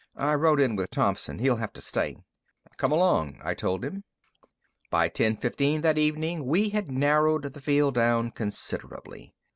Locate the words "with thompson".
0.75-1.37